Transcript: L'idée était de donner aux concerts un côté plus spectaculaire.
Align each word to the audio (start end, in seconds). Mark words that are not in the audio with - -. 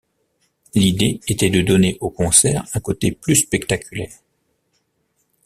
L'idée 0.73 1.19
était 1.27 1.51
de 1.51 1.61
donner 1.61 1.99
aux 2.01 2.09
concerts 2.09 2.65
un 2.73 2.79
côté 2.79 3.11
plus 3.11 3.35
spectaculaire. 3.35 4.17